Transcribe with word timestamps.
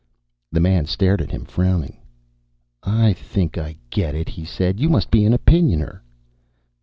The 0.51 0.59
man 0.59 0.87
stared 0.87 1.21
at 1.21 1.29
him, 1.29 1.45
frowning. 1.45 1.99
"I 2.81 3.13
think 3.13 3.55
I 3.55 3.75
get 3.91 4.15
it," 4.15 4.29
he 4.29 4.45
said. 4.45 4.79
"You 4.79 4.89
must 4.89 5.11
be 5.11 5.25
an 5.25 5.31
Opinioner." 5.33 6.01